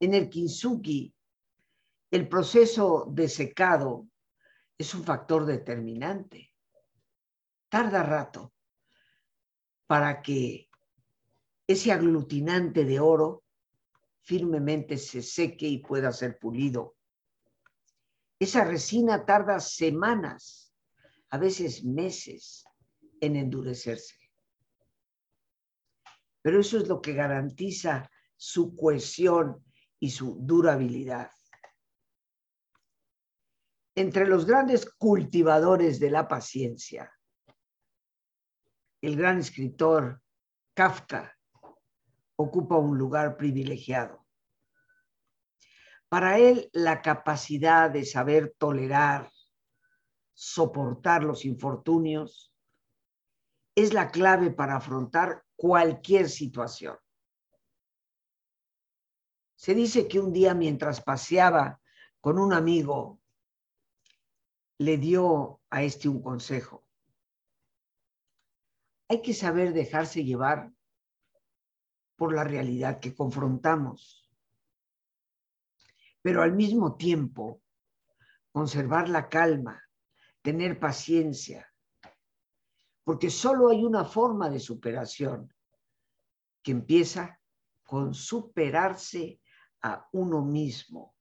En 0.00 0.14
el 0.14 0.28
kintsugi, 0.28 1.14
el 2.10 2.28
proceso 2.28 3.06
de 3.10 3.28
secado 3.28 4.08
es 4.76 4.94
un 4.94 5.04
factor 5.04 5.46
determinante. 5.46 6.52
Tarda 7.68 8.02
rato 8.02 8.52
para 9.86 10.22
que 10.22 10.68
ese 11.66 11.92
aglutinante 11.92 12.84
de 12.84 13.00
oro 13.00 13.44
firmemente 14.20 14.96
se 14.96 15.22
seque 15.22 15.66
y 15.66 15.78
pueda 15.78 16.12
ser 16.12 16.38
pulido. 16.38 16.96
Esa 18.38 18.64
resina 18.64 19.24
tarda 19.24 19.60
semanas, 19.60 20.74
a 21.30 21.38
veces 21.38 21.84
meses, 21.84 22.64
en 23.20 23.36
endurecerse. 23.36 24.16
Pero 26.42 26.60
eso 26.60 26.78
es 26.78 26.88
lo 26.88 27.00
que 27.00 27.14
garantiza 27.14 28.10
su 28.36 28.74
cohesión 28.76 29.64
y 30.04 30.10
su 30.10 30.36
durabilidad. 30.38 31.30
Entre 33.94 34.26
los 34.26 34.44
grandes 34.44 34.84
cultivadores 34.84 35.98
de 35.98 36.10
la 36.10 36.28
paciencia, 36.28 37.10
el 39.00 39.16
gran 39.16 39.38
escritor 39.38 40.20
Kafka 40.74 41.34
ocupa 42.36 42.76
un 42.76 42.98
lugar 42.98 43.38
privilegiado. 43.38 44.26
Para 46.10 46.38
él, 46.38 46.68
la 46.74 47.00
capacidad 47.00 47.90
de 47.90 48.04
saber 48.04 48.54
tolerar, 48.58 49.32
soportar 50.34 51.24
los 51.24 51.46
infortunios, 51.46 52.52
es 53.74 53.94
la 53.94 54.10
clave 54.10 54.50
para 54.50 54.76
afrontar 54.76 55.46
cualquier 55.56 56.28
situación. 56.28 56.98
Se 59.64 59.74
dice 59.74 60.06
que 60.06 60.20
un 60.20 60.30
día 60.30 60.52
mientras 60.52 61.00
paseaba 61.00 61.80
con 62.20 62.38
un 62.38 62.52
amigo, 62.52 63.22
le 64.76 64.98
dio 64.98 65.62
a 65.70 65.82
este 65.82 66.06
un 66.06 66.20
consejo. 66.20 66.86
Hay 69.08 69.22
que 69.22 69.32
saber 69.32 69.72
dejarse 69.72 70.22
llevar 70.22 70.70
por 72.14 72.34
la 72.34 72.44
realidad 72.44 73.00
que 73.00 73.14
confrontamos, 73.14 74.30
pero 76.20 76.42
al 76.42 76.52
mismo 76.52 76.96
tiempo 76.96 77.62
conservar 78.52 79.08
la 79.08 79.30
calma, 79.30 79.82
tener 80.42 80.78
paciencia, 80.78 81.72
porque 83.02 83.30
solo 83.30 83.70
hay 83.70 83.82
una 83.82 84.04
forma 84.04 84.50
de 84.50 84.60
superación 84.60 85.50
que 86.62 86.72
empieza 86.72 87.40
con 87.82 88.12
superarse 88.12 89.40
a 89.84 90.08
uno 90.12 90.42
mismo. 90.42 91.14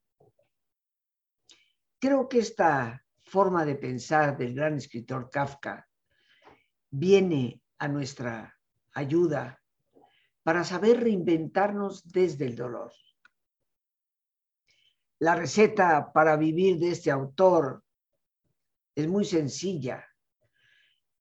Creo 1.99 2.28
que 2.28 2.39
esta 2.39 3.06
forma 3.23 3.65
de 3.65 3.76
pensar 3.76 4.38
del 4.38 4.56
gran 4.56 4.76
escritor 4.76 5.30
Kafka 5.30 5.88
viene 6.89 7.62
a 7.78 7.88
nuestra 7.88 8.58
ayuda 8.93 9.62
para 10.43 10.63
saber 10.63 11.02
reinventarnos 11.02 12.04
desde 12.12 12.45
el 12.45 12.56
dolor. 12.56 12.91
La 15.19 15.36
receta 15.36 16.12
para 16.12 16.36
vivir 16.36 16.80
de 16.80 16.89
este 16.89 17.12
autor 17.12 17.84
es 18.95 19.08
muy 19.08 19.26
sencilla 19.26 20.06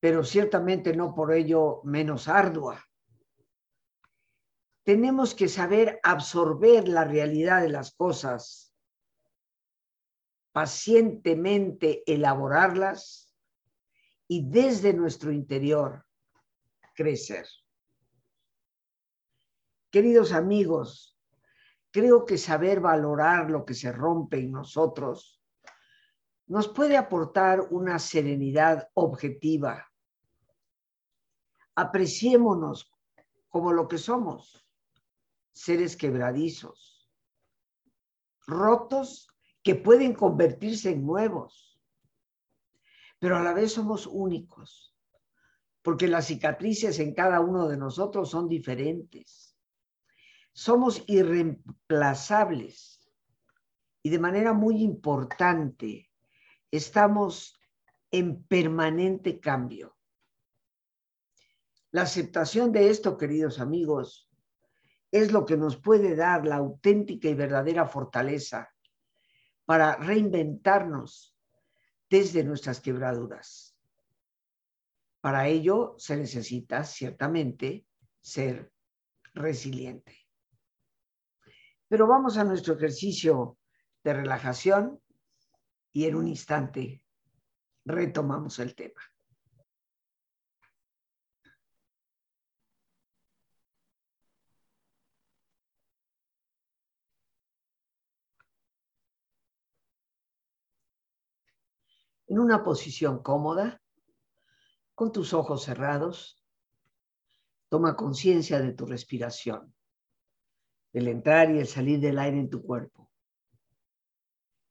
pero 0.02 0.24
ciertamente 0.24 0.96
no 0.96 1.14
por 1.14 1.32
ello 1.32 1.80
menos 1.84 2.26
ardua. 2.26 2.84
Tenemos 4.84 5.34
que 5.34 5.48
saber 5.48 6.00
absorber 6.02 6.88
la 6.88 7.04
realidad 7.04 7.62
de 7.62 7.68
las 7.68 7.94
cosas, 7.94 8.74
pacientemente 10.52 12.02
elaborarlas 12.06 13.32
y 14.26 14.48
desde 14.48 14.92
nuestro 14.92 15.32
interior 15.32 16.04
crecer. 16.94 17.46
Queridos 19.90 20.32
amigos, 20.32 21.18
creo 21.90 22.24
que 22.24 22.38
saber 22.38 22.80
valorar 22.80 23.50
lo 23.50 23.64
que 23.64 23.74
se 23.74 23.92
rompe 23.92 24.38
en 24.38 24.52
nosotros 24.52 25.40
nos 26.46 26.68
puede 26.68 26.96
aportar 26.96 27.60
una 27.70 27.98
serenidad 27.98 28.90
objetiva 28.94 29.92
apreciémonos 31.74 32.90
como 33.48 33.72
lo 33.72 33.88
que 33.88 33.98
somos, 33.98 34.61
seres 35.52 35.96
quebradizos, 35.96 37.08
rotos 38.46 39.28
que 39.62 39.74
pueden 39.74 40.14
convertirse 40.14 40.90
en 40.90 41.06
nuevos, 41.06 41.80
pero 43.18 43.36
a 43.36 43.42
la 43.42 43.52
vez 43.52 43.72
somos 43.72 44.06
únicos, 44.06 44.96
porque 45.82 46.08
las 46.08 46.26
cicatrices 46.26 46.98
en 46.98 47.14
cada 47.14 47.40
uno 47.40 47.68
de 47.68 47.76
nosotros 47.76 48.30
son 48.30 48.48
diferentes. 48.48 49.56
Somos 50.52 51.04
irreemplazables 51.06 53.00
y 54.02 54.10
de 54.10 54.18
manera 54.18 54.52
muy 54.52 54.82
importante 54.82 56.10
estamos 56.70 57.58
en 58.10 58.44
permanente 58.44 59.40
cambio. 59.40 59.96
La 61.90 62.02
aceptación 62.02 62.72
de 62.72 62.90
esto, 62.90 63.16
queridos 63.16 63.60
amigos, 63.60 64.31
es 65.12 65.30
lo 65.30 65.44
que 65.44 65.58
nos 65.58 65.76
puede 65.76 66.16
dar 66.16 66.46
la 66.46 66.56
auténtica 66.56 67.28
y 67.28 67.34
verdadera 67.34 67.86
fortaleza 67.86 68.74
para 69.66 69.96
reinventarnos 69.96 71.36
desde 72.08 72.42
nuestras 72.42 72.80
quebraduras. 72.80 73.76
Para 75.20 75.46
ello 75.46 75.94
se 75.98 76.16
necesita 76.16 76.82
ciertamente 76.84 77.86
ser 78.20 78.72
resiliente. 79.34 80.18
Pero 81.88 82.06
vamos 82.06 82.38
a 82.38 82.44
nuestro 82.44 82.74
ejercicio 82.74 83.58
de 84.02 84.14
relajación 84.14 84.98
y 85.92 86.06
en 86.06 86.16
un 86.16 86.26
instante 86.26 87.04
retomamos 87.84 88.58
el 88.58 88.74
tema. 88.74 89.00
En 102.32 102.38
una 102.38 102.64
posición 102.64 103.22
cómoda, 103.22 103.82
con 104.94 105.12
tus 105.12 105.34
ojos 105.34 105.64
cerrados. 105.64 106.42
Toma 107.68 107.94
conciencia 107.94 108.58
de 108.58 108.72
tu 108.72 108.86
respiración, 108.86 109.74
del 110.94 111.08
entrar 111.08 111.50
y 111.50 111.58
el 111.58 111.66
salir 111.66 112.00
del 112.00 112.18
aire 112.18 112.38
en 112.38 112.48
tu 112.48 112.62
cuerpo. 112.62 113.10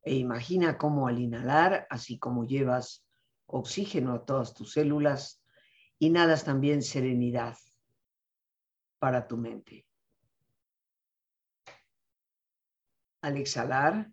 E 0.02 0.15
imagina 0.15 0.80
cómo 0.80 1.08
al 1.08 1.19
inhalar, 1.19 1.86
así 1.91 2.17
como 2.17 2.45
llevas 2.45 3.06
oxígeno 3.45 4.15
a 4.15 4.26
todas 4.26 4.56
tus 4.56 4.71
células, 4.71 5.43
inhalas 6.00 6.43
también 6.43 6.82
serenidad 6.82 7.60
para 8.97 9.28
tu 9.28 9.38
mente. 9.38 9.86
Al 13.21 13.38
exhalar, 13.38 14.12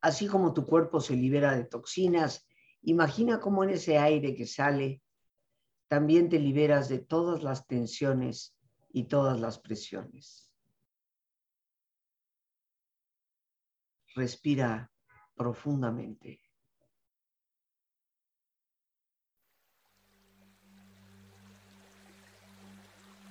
así 0.00 0.26
como 0.26 0.52
tu 0.52 0.66
cuerpo 0.66 1.00
se 1.00 1.14
libera 1.14 1.54
de 1.54 1.64
toxinas, 1.64 2.46
imagina 2.82 3.40
cómo 3.40 3.64
en 3.64 3.70
ese 3.70 3.98
aire 3.98 4.34
que 4.34 4.46
sale, 4.46 5.02
también 5.88 6.28
te 6.28 6.38
liberas 6.38 6.88
de 6.88 6.98
todas 6.98 7.42
las 7.42 7.66
tensiones 7.66 8.54
y 8.92 9.04
todas 9.04 9.40
las 9.40 9.58
presiones. 9.58 10.52
Respira 14.14 14.90
profundamente. 15.36 16.40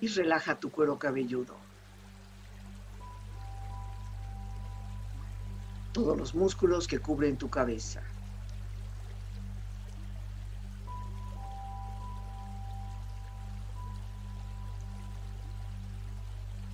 Y 0.02 0.08
relaja 0.08 0.60
tu 0.60 0.72
cuero 0.72 0.98
cabelludo. 0.98 1.69
Todos 5.92 6.18
los 6.18 6.36
músculos 6.36 6.88
que 6.88 7.00
cubren 7.00 7.38
tu 7.38 7.50
cabeza. 7.50 8.02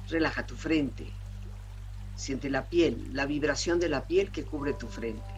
Relaja 0.09 0.45
tu 0.45 0.55
frente. 0.55 1.11
Siente 2.15 2.49
la 2.49 2.69
piel, 2.69 3.09
la 3.13 3.25
vibración 3.25 3.79
de 3.79 3.89
la 3.89 4.05
piel 4.07 4.31
que 4.31 4.45
cubre 4.45 4.73
tu 4.73 4.87
frente. 4.87 5.34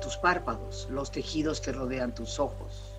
Tus 0.00 0.18
párpados, 0.18 0.86
los 0.90 1.10
tejidos 1.10 1.60
que 1.60 1.72
rodean 1.72 2.14
tus 2.14 2.38
ojos. 2.38 2.92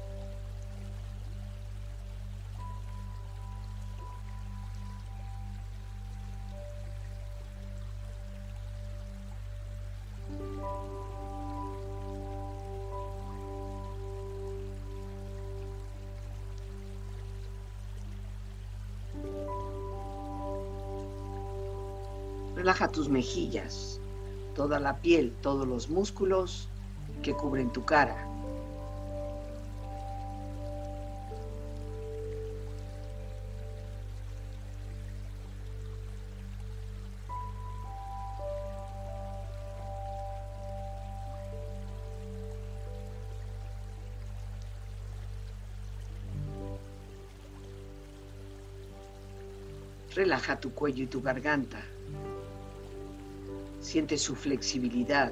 Relaja 22.56 22.90
tus 22.90 23.08
mejillas, 23.08 24.02
toda 24.56 24.80
la 24.80 24.98
piel, 24.98 25.34
todos 25.42 25.66
los 25.66 25.90
músculos 25.90 26.68
que 27.22 27.34
cubren 27.34 27.72
tu 27.72 27.84
cara. 27.84 28.28
Relaja 50.16 50.60
tu 50.60 50.74
cuello 50.74 51.04
y 51.04 51.08
tu 51.08 51.22
garganta. 51.22 51.78
Siente 53.80 54.18
su 54.18 54.36
flexibilidad, 54.36 55.32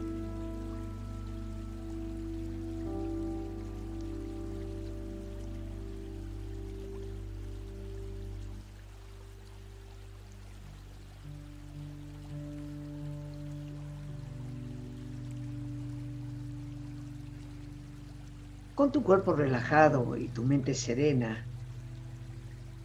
Con 18.81 18.91
tu 18.91 19.03
cuerpo 19.03 19.33
relajado 19.33 20.17
y 20.17 20.27
tu 20.27 20.41
mente 20.41 20.73
serena, 20.73 21.45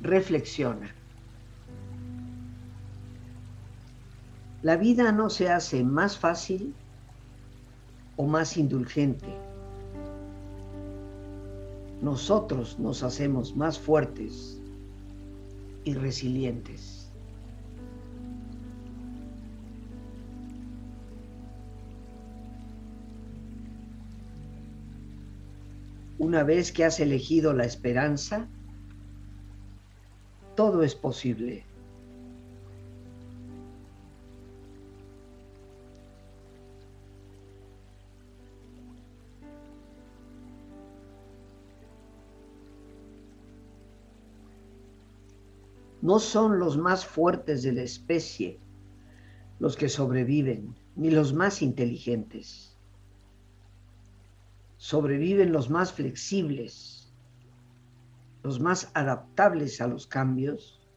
reflexiona. 0.03 0.95
La 4.61 4.77
vida 4.77 5.11
no 5.11 5.31
se 5.31 5.49
hace 5.49 5.83
más 5.85 6.19
fácil 6.19 6.75
o 8.17 8.27
más 8.27 8.59
indulgente. 8.59 9.29
Nosotros 12.03 12.79
nos 12.79 13.03
hacemos 13.03 13.57
más 13.57 13.79
fuertes 13.79 14.61
y 15.85 15.95
resilientes. 15.95 16.96
Una 26.27 26.43
vez 26.43 26.73
que 26.73 26.85
has 26.85 26.99
elegido 26.99 27.53
la 27.53 27.65
esperanza, 27.65 28.49
todo 30.57 30.83
es 30.83 30.97
posible. 30.97 31.65
No 46.03 46.19
son 46.19 46.59
los 46.59 46.77
más 46.77 47.07
fuertes 47.07 47.63
de 47.63 47.71
la 47.71 47.83
especie 47.83 48.59
los 49.61 49.77
que 49.77 49.89
sobreviven, 49.89 50.75
ni 50.97 51.13
los 51.13 51.33
más 51.33 51.63
inteligentes 51.63 52.76
sobreviven 54.87 55.51
los 55.51 55.69
más 55.69 55.93
flexibles, 55.93 57.13
los 58.45 58.61
más 58.61 58.89
adaptables 58.95 59.81
a 59.81 59.89
los 59.89 60.07
cambios, 60.07 60.89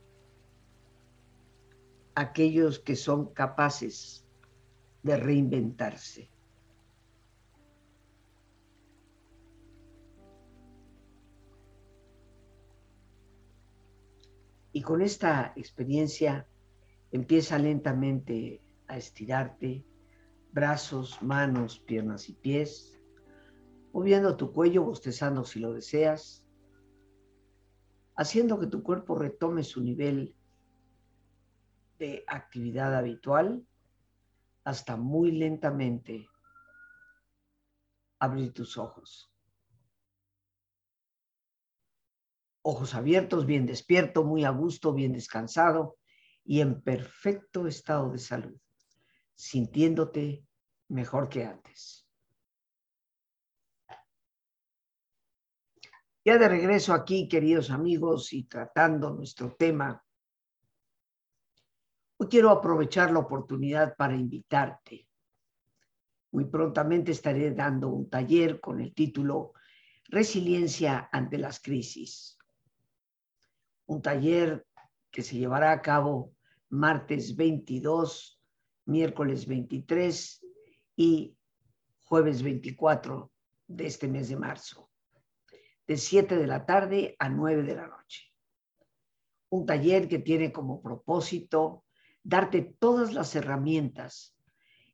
aquellos 2.14 2.78
que 2.78 2.96
son 2.96 3.34
capaces 3.34 4.28
de 5.02 5.18
reinventarse. 5.18 6.30
Y 14.72 14.84
con 14.84 15.02
esta 15.02 15.52
experiencia 15.56 16.48
empieza 17.12 17.58
lentamente 17.58 18.62
a 18.88 18.98
estirarte 18.98 19.84
brazos, 20.52 21.20
manos, 21.24 21.80
piernas 21.80 22.30
y 22.30 22.34
pies 22.34 22.99
moviendo 23.92 24.36
tu 24.38 24.52
cuello, 24.52 24.84
bostezando 24.84 25.44
si 25.44 25.60
lo 25.60 25.74
deseas, 25.74 26.46
haciendo 28.16 28.60
que 28.60 28.68
tu 28.68 28.84
cuerpo 28.84 29.16
retome 29.16 29.64
su 29.64 29.82
nivel 29.82 30.36
de 31.98 32.24
actividad 32.28 32.96
habitual 32.96 33.66
hasta 34.64 34.96
muy 34.96 35.32
lentamente 35.32 36.28
abrir 38.20 38.54
tus 38.54 38.78
ojos. 38.78 39.32
Ojos 42.62 42.94
abiertos, 42.94 43.46
bien 43.46 43.66
despierto, 43.66 44.24
muy 44.24 44.44
a 44.44 44.50
gusto, 44.50 44.94
bien 44.94 45.14
descansado 45.14 45.98
y 46.44 46.62
en 46.62 46.82
perfecto 46.82 47.68
estado 47.68 48.12
de 48.12 48.20
salud, 48.20 48.58
sintiéndote 49.36 50.44
mejor 50.90 51.30
que 51.30 51.46
antes. 51.46 52.09
Ya 56.30 56.38
de 56.38 56.48
regreso 56.48 56.94
aquí, 56.94 57.28
queridos 57.28 57.72
amigos, 57.72 58.34
y 58.34 58.44
tratando 58.44 59.10
nuestro 59.10 59.56
tema, 59.56 60.06
hoy 62.18 62.28
quiero 62.28 62.52
aprovechar 62.52 63.10
la 63.10 63.18
oportunidad 63.18 63.96
para 63.98 64.16
invitarte. 64.16 65.08
Muy 66.30 66.46
prontamente 66.46 67.14
estaré 67.14 67.50
dando 67.56 67.88
un 67.88 68.12
taller 68.12 68.60
con 68.60 68.80
el 68.80 68.94
título 68.94 69.54
Resiliencia 70.06 71.10
ante 71.12 71.40
las 71.40 71.60
crisis. 71.60 72.38
Un 73.88 74.00
taller 74.00 74.68
que 75.10 75.24
se 75.24 75.36
llevará 75.36 75.72
a 75.72 75.82
cabo 75.82 76.36
martes 76.70 77.36
22, 77.36 78.40
miércoles 78.86 79.48
23 79.48 80.46
y 80.96 81.36
jueves 82.04 82.44
24 82.44 83.32
de 83.66 83.88
este 83.88 84.08
mes 84.08 84.30
de 84.30 84.36
marzo 84.36 84.89
de 85.90 85.98
7 85.98 86.38
de 86.38 86.46
la 86.46 86.68
tarde 86.68 87.16
a 87.18 87.30
9 87.30 87.64
de 87.64 87.76
la 87.76 87.88
noche. 87.88 88.32
Un 89.50 89.66
taller 89.66 90.08
que 90.08 90.20
tiene 90.20 90.52
como 90.54 90.84
propósito 90.84 91.84
darte 92.22 92.62
todas 92.62 93.12
las 93.12 93.36
herramientas 93.36 94.38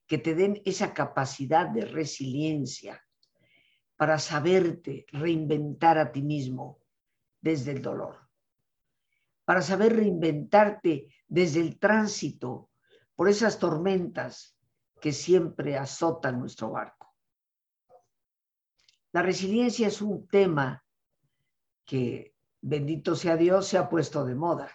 que 0.07 0.17
te 0.19 0.35
den 0.35 0.61
esa 0.63 0.93
capacidad 0.93 1.67
de 1.67 1.81
resiliencia 1.81 3.05
para 3.97 4.19
saberte 4.19 5.05
reinventar 5.11 5.97
a 5.97 6.13
ti 6.13 6.21
mismo 6.21 6.79
desde 7.41 7.73
el 7.73 7.81
dolor, 7.81 8.29
para 9.43 9.61
saber 9.61 9.97
reinventarte 9.97 11.13
desde 11.27 11.59
el 11.59 11.77
tránsito 11.77 12.69
por 13.15 13.27
esas 13.27 13.59
tormentas 13.59 14.57
que 15.01 15.11
siempre 15.11 15.77
azotan 15.77 16.39
nuestro 16.39 16.71
barco. 16.71 17.13
La 19.11 19.21
resiliencia 19.21 19.89
es 19.89 20.01
un 20.01 20.25
tema 20.29 20.83
que, 21.85 22.33
bendito 22.61 23.15
sea 23.15 23.37
Dios, 23.37 23.67
se 23.67 23.77
ha 23.77 23.89
puesto 23.89 24.25
de 24.25 24.35
moda. 24.35 24.71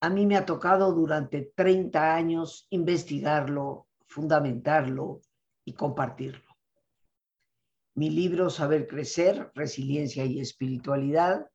A 0.00 0.08
mí 0.10 0.26
me 0.26 0.36
ha 0.36 0.46
tocado 0.46 0.92
durante 0.92 1.52
30 1.54 2.14
años 2.14 2.66
investigarlo, 2.70 3.88
fundamentarlo 4.06 5.20
y 5.64 5.72
compartirlo. 5.72 6.44
Mi 7.94 8.10
libro 8.10 8.50
Saber 8.50 8.86
Crecer, 8.86 9.50
Resiliencia 9.54 10.24
y 10.24 10.38
Espiritualidad 10.38 11.50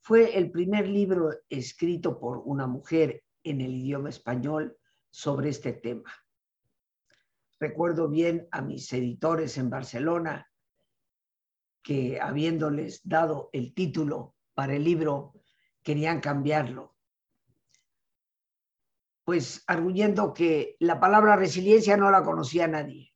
fue 0.00 0.36
el 0.36 0.50
primer 0.50 0.88
libro 0.88 1.30
escrito 1.48 2.18
por 2.18 2.42
una 2.44 2.66
mujer 2.66 3.22
en 3.44 3.60
el 3.60 3.74
idioma 3.74 4.08
español 4.08 4.76
sobre 5.10 5.50
este 5.50 5.72
tema. 5.72 6.12
Recuerdo 7.60 8.08
bien 8.08 8.48
a 8.50 8.62
mis 8.62 8.92
editores 8.92 9.56
en 9.56 9.70
Barcelona, 9.70 10.50
que 11.84 12.18
habiéndoles 12.18 13.02
dado 13.04 13.50
el 13.52 13.74
título 13.74 14.34
para 14.54 14.74
el 14.74 14.82
libro, 14.82 15.34
querían 15.82 16.20
cambiarlo. 16.20 16.96
Pues 19.24 19.62
arguyendo 19.66 20.32
que 20.32 20.76
la 20.80 20.98
palabra 20.98 21.36
resiliencia 21.36 21.96
no 21.98 22.10
la 22.10 22.22
conocía 22.22 22.66
nadie. 22.66 23.12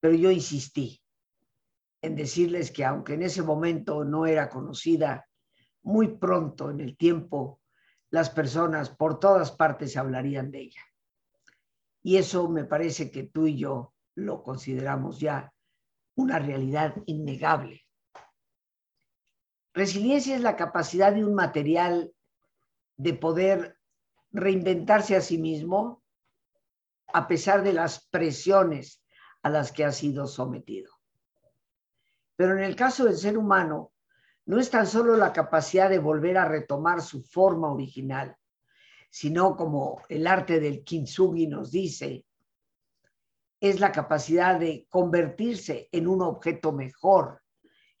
Pero 0.00 0.14
yo 0.14 0.30
insistí 0.30 1.00
en 2.02 2.16
decirles 2.16 2.72
que 2.72 2.84
aunque 2.84 3.14
en 3.14 3.22
ese 3.22 3.42
momento 3.42 4.04
no 4.04 4.26
era 4.26 4.48
conocida, 4.48 5.28
muy 5.82 6.16
pronto 6.16 6.70
en 6.70 6.80
el 6.80 6.96
tiempo 6.96 7.60
las 8.10 8.28
personas 8.28 8.90
por 8.90 9.20
todas 9.20 9.52
partes 9.52 9.96
hablarían 9.96 10.50
de 10.50 10.62
ella. 10.62 10.82
Y 12.02 12.16
eso 12.16 12.48
me 12.48 12.64
parece 12.64 13.10
que 13.10 13.22
tú 13.22 13.46
y 13.46 13.56
yo 13.56 13.94
lo 14.16 14.42
consideramos 14.42 15.20
ya 15.20 15.52
una 16.16 16.38
realidad 16.38 16.94
innegable. 17.06 17.86
Resiliencia 19.72 20.34
es 20.34 20.40
la 20.42 20.56
capacidad 20.56 21.12
de 21.12 21.24
un 21.24 21.34
material 21.34 22.12
de 22.96 23.14
poder 23.14 23.78
reinventarse 24.32 25.14
a 25.16 25.20
sí 25.20 25.38
mismo 25.38 26.02
a 27.12 27.28
pesar 27.28 27.62
de 27.62 27.72
las 27.72 28.06
presiones 28.08 29.02
a 29.42 29.50
las 29.50 29.72
que 29.72 29.84
ha 29.84 29.92
sido 29.92 30.26
sometido. 30.26 30.92
Pero 32.34 32.56
en 32.56 32.64
el 32.64 32.74
caso 32.76 33.04
del 33.04 33.16
ser 33.16 33.38
humano, 33.38 33.92
no 34.46 34.60
es 34.60 34.70
tan 34.70 34.86
solo 34.86 35.16
la 35.16 35.32
capacidad 35.32 35.88
de 35.90 35.98
volver 35.98 36.38
a 36.38 36.48
retomar 36.48 37.00
su 37.02 37.22
forma 37.22 37.72
original, 37.72 38.36
sino 39.10 39.56
como 39.56 40.02
el 40.08 40.26
arte 40.26 40.60
del 40.60 40.84
kintsugi 40.84 41.46
nos 41.46 41.70
dice, 41.70 42.25
es 43.68 43.80
la 43.80 43.92
capacidad 43.92 44.58
de 44.58 44.86
convertirse 44.88 45.88
en 45.92 46.06
un 46.08 46.22
objeto 46.22 46.72
mejor 46.72 47.42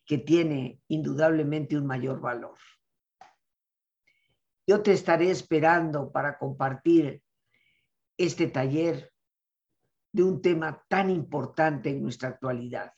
que 0.04 0.18
tiene 0.18 0.80
indudablemente 0.88 1.76
un 1.76 1.86
mayor 1.86 2.20
valor. 2.20 2.56
Yo 4.66 4.82
te 4.82 4.92
estaré 4.92 5.30
esperando 5.30 6.10
para 6.10 6.38
compartir 6.38 7.22
este 8.16 8.48
taller 8.48 9.12
de 10.12 10.22
un 10.22 10.40
tema 10.40 10.82
tan 10.88 11.10
importante 11.10 11.90
en 11.90 12.02
nuestra 12.02 12.30
actualidad. 12.30 12.92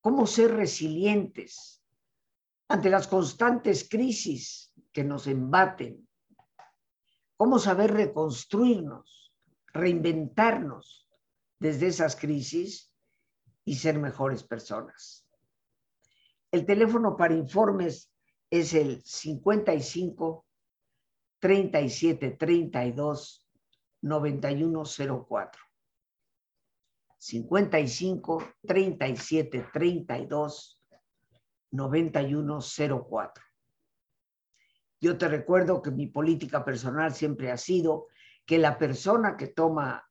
Cómo 0.00 0.26
ser 0.26 0.54
resilientes 0.54 1.82
ante 2.68 2.90
las 2.90 3.06
constantes 3.06 3.88
crisis 3.88 4.72
que 4.92 5.04
nos 5.04 5.26
embaten. 5.26 6.08
Cómo 7.36 7.58
saber 7.58 7.92
reconstruirnos, 7.92 9.32
reinventarnos 9.66 11.05
desde 11.58 11.88
esas 11.88 12.16
crisis 12.16 12.92
y 13.64 13.76
ser 13.76 13.98
mejores 13.98 14.42
personas. 14.42 15.26
El 16.50 16.64
teléfono 16.64 17.16
para 17.16 17.34
informes 17.34 18.12
es 18.50 18.74
el 18.74 19.02
55 19.02 20.46
37 21.38 22.30
32 22.30 23.46
9104. 24.02 25.62
55 27.18 28.44
37 28.66 29.66
32 29.72 30.84
9104. 31.72 33.44
Yo 35.00 35.18
te 35.18 35.28
recuerdo 35.28 35.82
que 35.82 35.90
mi 35.90 36.06
política 36.06 36.64
personal 36.64 37.14
siempre 37.14 37.50
ha 37.50 37.56
sido 37.56 38.06
que 38.46 38.58
la 38.58 38.78
persona 38.78 39.36
que 39.36 39.48
toma 39.48 40.06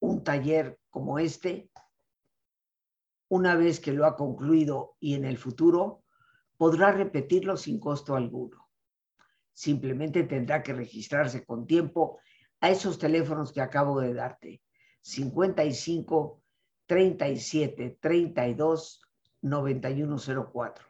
un 0.00 0.24
taller 0.24 0.78
como 0.90 1.18
este, 1.18 1.70
una 3.28 3.54
vez 3.54 3.78
que 3.78 3.92
lo 3.92 4.06
ha 4.06 4.16
concluido 4.16 4.96
y 4.98 5.14
en 5.14 5.24
el 5.24 5.38
futuro, 5.38 6.02
podrá 6.56 6.90
repetirlo 6.90 7.56
sin 7.56 7.78
costo 7.78 8.16
alguno. 8.16 8.68
Simplemente 9.52 10.24
tendrá 10.24 10.62
que 10.62 10.72
registrarse 10.72 11.44
con 11.44 11.66
tiempo 11.66 12.18
a 12.60 12.70
esos 12.70 12.98
teléfonos 12.98 13.52
que 13.52 13.60
acabo 13.60 14.00
de 14.00 14.14
darte. 14.14 14.62
55 15.02 16.42
37 16.86 17.98
32 18.00 19.02
9104, 19.42 20.84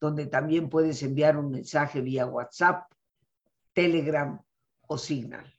donde 0.00 0.26
también 0.26 0.68
puedes 0.68 1.02
enviar 1.02 1.36
un 1.36 1.50
mensaje 1.50 2.00
vía 2.00 2.26
WhatsApp, 2.26 2.92
Telegram 3.72 4.38
o 4.86 4.98
Signal. 4.98 5.50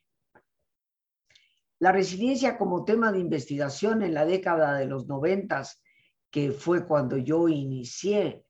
La 1.78 1.92
resiliencia 1.92 2.56
como 2.56 2.84
tema 2.84 3.12
de 3.12 3.18
investigación 3.18 4.02
en 4.02 4.14
la 4.14 4.24
década 4.24 4.74
de 4.78 4.86
los 4.86 5.06
noventas, 5.06 5.82
que 6.30 6.50
fue 6.50 6.86
cuando 6.86 7.18
yo 7.18 7.48
inicié 7.48 8.44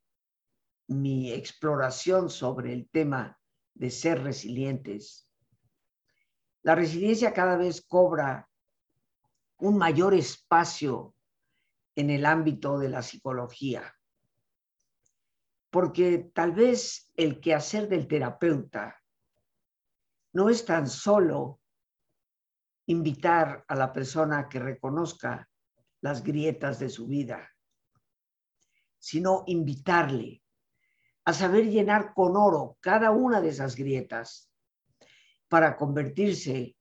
mi 0.89 1.33
exploración 1.33 2.31
sobre 2.31 2.73
el 2.73 2.89
tema 2.89 3.39
de 3.75 3.91
ser 3.91 4.23
resilientes. 4.23 5.29
La 6.63 6.75
resiliencia 6.75 7.33
cada 7.33 7.57
vez 7.57 7.85
cobra 7.85 8.49
un 9.59 9.77
mayor 9.77 10.15
espacio 10.15 11.15
en 11.97 12.11
el 12.11 12.27
ámbito 12.27 12.79
de 12.79 12.89
la 12.89 13.03
psicología. 13.03 13.95
Porque 15.71 16.31
tal 16.33 16.53
vez 16.53 17.11
el 17.17 17.41
quehacer 17.41 17.89
del 17.89 18.07
terapeuta 18.07 19.03
no 20.33 20.49
es 20.49 20.65
tan 20.65 20.89
solo 20.89 21.61
invitar 22.87 23.65
a 23.67 23.75
la 23.75 23.93
persona 23.93 24.49
que 24.49 24.59
reconozca 24.59 25.49
las 26.01 26.23
grietas 26.23 26.79
de 26.79 26.89
su 26.89 27.07
vida, 27.07 27.51
sino 28.99 29.45
invitarle 29.47 30.43
a 31.25 31.33
saber 31.33 31.69
llenar 31.69 32.15
con 32.15 32.37
oro 32.37 32.79
cada 32.81 33.11
una 33.11 33.41
de 33.41 33.49
esas 33.49 33.75
grietas 33.75 34.51
para 35.49 35.77
convertirse 35.77 36.77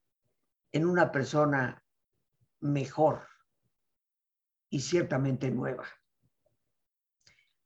en 0.72 0.86
una 0.86 1.12
persona 1.12 1.84
mejor 2.62 3.28
y 4.70 4.80
ciertamente 4.80 5.50
nueva. 5.50 5.88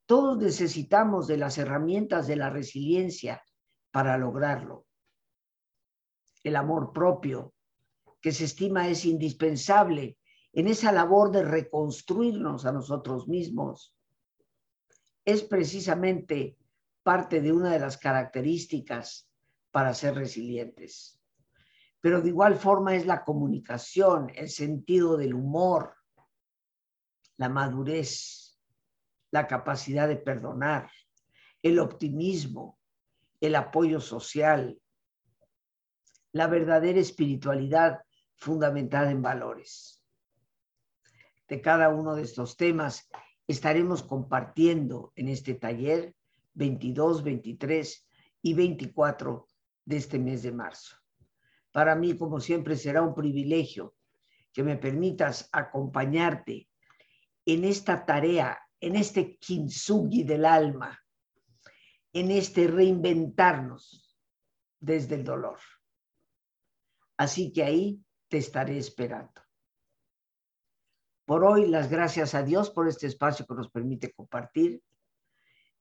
Todos 0.05 0.37
necesitamos 0.37 1.27
de 1.27 1.37
las 1.37 1.57
herramientas 1.57 2.27
de 2.27 2.35
la 2.35 2.49
resiliencia 2.49 3.43
para 3.91 4.17
lograrlo. 4.17 4.87
El 6.43 6.55
amor 6.55 6.93
propio, 6.93 7.53
que 8.21 8.31
se 8.31 8.45
estima 8.45 8.87
es 8.87 9.05
indispensable 9.05 10.17
en 10.53 10.67
esa 10.67 10.91
labor 10.91 11.31
de 11.31 11.43
reconstruirnos 11.43 12.65
a 12.65 12.71
nosotros 12.71 13.27
mismos, 13.27 13.95
es 15.25 15.43
precisamente 15.43 16.57
parte 17.03 17.41
de 17.41 17.51
una 17.51 17.71
de 17.71 17.79
las 17.79 17.97
características 17.97 19.29
para 19.71 19.93
ser 19.93 20.15
resilientes. 20.15 21.19
Pero 22.01 22.21
de 22.21 22.29
igual 22.29 22.55
forma 22.55 22.95
es 22.95 23.05
la 23.05 23.23
comunicación, 23.23 24.31
el 24.35 24.49
sentido 24.49 25.17
del 25.17 25.33
humor, 25.33 25.95
la 27.37 27.49
madurez, 27.49 28.59
la 29.31 29.47
capacidad 29.47 30.07
de 30.07 30.15
perdonar, 30.15 30.89
el 31.61 31.79
optimismo, 31.79 32.79
el 33.39 33.55
apoyo 33.55 33.99
social, 33.99 34.81
la 36.31 36.47
verdadera 36.47 36.99
espiritualidad 36.99 37.99
fundamentada 38.39 39.11
en 39.11 39.21
valores. 39.21 40.03
De 41.47 41.61
cada 41.61 41.89
uno 41.89 42.15
de 42.15 42.23
estos 42.23 42.57
temas 42.57 43.09
estaremos 43.47 44.03
compartiendo 44.03 45.11
en 45.15 45.27
este 45.27 45.55
taller 45.55 46.15
22, 46.53 47.23
23 47.23 48.07
y 48.41 48.53
24 48.53 49.47
de 49.85 49.97
este 49.97 50.19
mes 50.19 50.43
de 50.43 50.51
marzo. 50.51 50.95
Para 51.71 51.95
mí, 51.95 52.17
como 52.17 52.39
siempre, 52.39 52.75
será 52.75 53.01
un 53.01 53.13
privilegio 53.13 53.95
que 54.53 54.63
me 54.63 54.77
permitas 54.77 55.49
acompañarte 55.51 56.69
en 57.45 57.63
esta 57.63 58.05
tarea, 58.05 58.59
en 58.79 58.95
este 58.95 59.37
kintsugi 59.37 60.23
del 60.23 60.45
alma, 60.45 60.99
en 62.13 62.31
este 62.31 62.67
reinventarnos 62.67 64.17
desde 64.79 65.15
el 65.15 65.23
dolor. 65.23 65.59
Así 67.17 67.51
que 67.51 67.63
ahí 67.63 67.99
te 68.29 68.37
estaré 68.37 68.77
esperando. 68.77 69.41
Por 71.25 71.43
hoy, 71.43 71.67
las 71.67 71.89
gracias 71.89 72.33
a 72.33 72.43
Dios 72.43 72.71
por 72.71 72.87
este 72.87 73.07
espacio 73.07 73.45
que 73.45 73.53
nos 73.53 73.69
permite 73.69 74.13
compartir. 74.13 74.81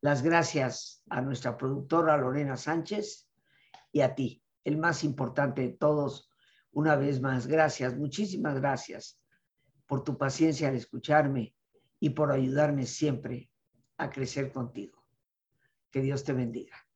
Las 0.01 0.23
gracias 0.23 1.03
a 1.09 1.21
nuestra 1.21 1.57
productora 1.57 2.17
Lorena 2.17 2.57
Sánchez 2.57 3.29
y 3.93 4.01
a 4.01 4.15
ti, 4.15 4.43
el 4.65 4.77
más 4.77 5.05
importante 5.05 5.63
de 5.63 5.71
todos. 5.71 6.31
Una 6.71 6.97
vez 6.97 7.21
más, 7.21 7.47
gracias, 7.47 7.97
muchísimas 7.97 8.61
gracias 8.61 9.21
por 9.87 10.05
tu 10.05 10.19
paciencia 10.19 10.69
al 10.69 10.77
escucharme 10.77 11.55
y 11.99 12.11
por 12.11 12.31
ayudarme 12.31 12.87
siempre 12.87 13.51
a 13.97 14.11
crecer 14.11 14.53
contigo. 14.53 15.03
Que 15.91 16.03
Dios 16.03 16.25
te 16.25 16.35
bendiga. 16.35 16.88